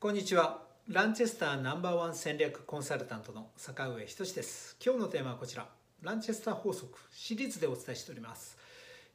[0.00, 0.60] こんにちは。
[0.86, 4.76] ランチェスターナンバーワン戦略コンサルタントの坂上仁です。
[4.80, 5.66] 今日のテーマはこちら。
[6.02, 8.56] ランチェスター法則シリーズでお伝えしております。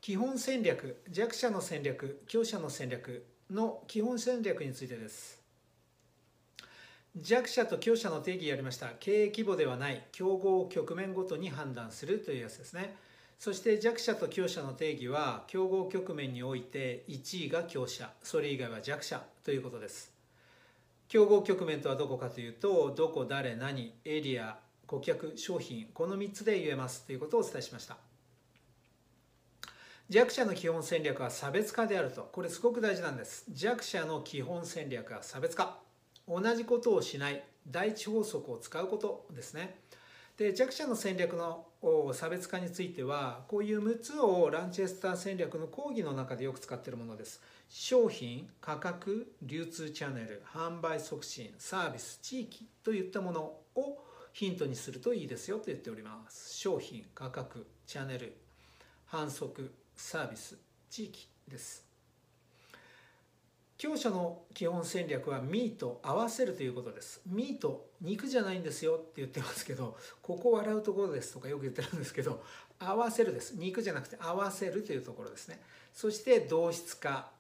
[0.02, 5.42] 基本戦略弱者の戦略強者の戦略の基本戦略についてです。
[7.16, 8.90] 弱者と強者の定義やりました。
[9.00, 12.94] 経営規模ではない競合局面ごとに判断するというやつですね。
[13.40, 20.13] そして弱者と強者の定義は競合局面において1位が強者それ以外は弱者ということです。
[21.08, 24.58] 競合局面とはどこかというとどこ誰何エリア
[24.88, 27.98] 顧客商品この3つで言えますということをお伝えしました。
[30.10, 33.46] 弱者の基本戦略は差別化であるとこれすごく大事なんです。
[33.50, 35.80] 弱者の基本戦略は差別化。
[36.28, 39.80] 同じことをしない第一法則を使うことですね。
[40.38, 41.68] で弱者の戦略の
[42.14, 47.40] 差別化についてはこういう6つをランチェスター戦略の講義の中でよく使ってるものです。
[47.70, 53.42] 商品価格流通チャンネル販売促進サービス地域といったもの
[53.76, 54.00] を
[54.32, 56.58] ヒントにするといいですよと言っております。
[56.58, 58.36] 商品価格チャンネル
[59.12, 60.58] 販促サービス
[60.90, 61.93] 地域です。
[63.84, 67.20] 強者の基本戦略はミート合わせるということです。
[67.28, 72.42] ミート肉じゃないんですよって言ってますけどここ笑うところですとかよく言ってるんですけど
[72.80, 73.58] 合わせるです。
[73.58, 75.60] 肉じゃなくて合わせるというところですね。
[75.94, 77.32] そして同質化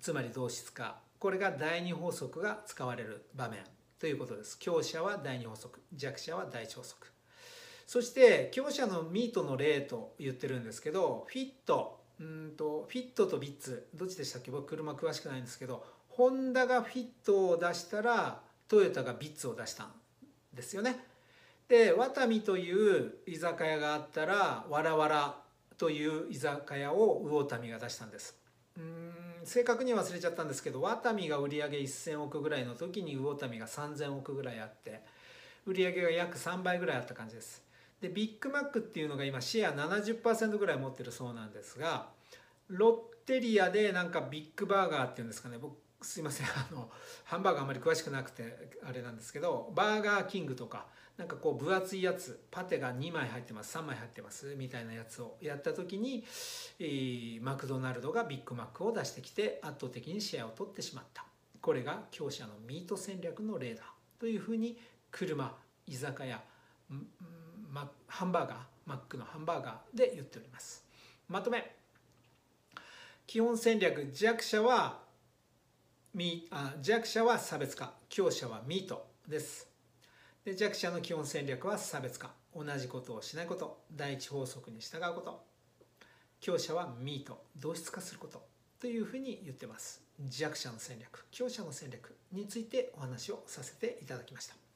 [0.00, 1.00] つまり同質化。
[1.18, 3.58] これが第二法則が使われる場面
[3.98, 4.60] ということです。
[4.60, 7.08] 強者は第二法則弱者は第一法則。
[7.84, 14.50] そして強者のミートの例と言ってるんですけどフィットうんとフィットとビッツどっちでしたっけ？
[14.50, 19.92] 僕車詳しくないんですけどホンダがフィットを出したらトヨタがビッツを出したん
[20.52, 21.04] ですよね。
[21.68, 25.36] でワタミという居酒屋があったらわらわら
[25.76, 28.36] という居酒屋を魚民が出したんです。
[28.76, 29.12] うん
[29.44, 35.02] 正確に忘れちゃったんですけどワタミが売り上げ1000億ぐらいの時に魚民が3000億ぐらいあって
[35.64, 37.62] 売り上げが約3倍ぐらいあった感じです。
[38.00, 42.08] でビッグマックっていうのが今シェア70%ぐらい持ってるそうなんですが
[42.68, 42.92] ロッ
[43.26, 46.88] テリアでなんかビッグバーガーっていうんですかね僕すいませんあの
[47.24, 56.24] ハンバーガーあんまり詳しくなくてあれなんですけどバーガーキングとかなんかこう分厚いやつパテが2枚入ってます3枚入ってますみたいなやつをやった時に、
[56.78, 61.24] えー、マクドナルドがビッグマックを出してきて圧倒的にシェアを取ってしまった。
[61.60, 63.82] これが強者のミート戦略の例だ
[64.18, 64.78] というふうに
[65.10, 65.54] 車
[65.86, 66.40] 居酒屋
[67.70, 70.84] マハンバーガーマックのハンバーガーで言っております。
[71.28, 71.74] まとめ。
[73.26, 75.00] 基本戦略弱者は
[76.14, 79.68] ミあ弱者は差別化強者はミートです。
[80.44, 82.30] で弱者の基本戦略は差別化。
[82.56, 83.78] 同じことをしないこと。
[83.94, 85.44] 第一法則に従うこと。
[86.40, 88.42] 強者はミート同質化すること。
[88.80, 90.02] というふうに言ってます。
[90.28, 94.67] 弱者の戦略強者の戦略についてお話をさせていただきました。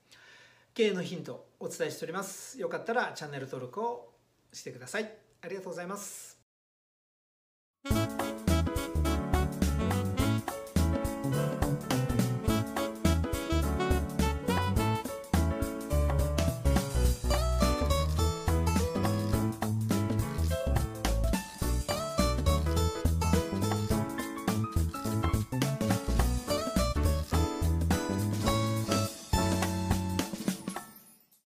[0.75, 2.59] 経営のヒントお伝えしております。
[2.59, 4.15] よかったらチャンネル登録を
[4.53, 5.13] してください。
[5.43, 6.42] ありがとうございます。